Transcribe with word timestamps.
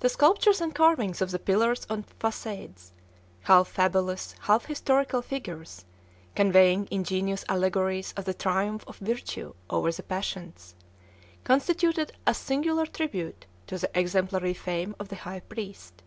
The 0.00 0.08
sculptures 0.08 0.60
and 0.60 0.74
carvings 0.74 1.22
on 1.22 1.28
the 1.28 1.38
pillars 1.38 1.86
and 1.88 2.04
façades 2.18 2.90
half 3.42 3.68
fabulous, 3.68 4.34
half 4.40 4.64
historical 4.66 5.22
figures, 5.22 5.84
conveying 6.34 6.88
ingenious 6.90 7.44
allegories 7.48 8.12
of 8.16 8.24
the 8.24 8.34
triumph 8.34 8.82
of 8.88 8.96
virtue 8.98 9.54
over 9.70 9.92
the 9.92 10.02
passions 10.02 10.74
constituted 11.44 12.12
a 12.26 12.34
singular 12.34 12.84
tribute 12.84 13.46
to 13.68 13.78
the 13.78 13.96
exemplary 13.96 14.54
fame 14.54 14.96
of 14.98 15.06
the 15.06 15.14
high 15.22 15.38
priest. 15.38 16.02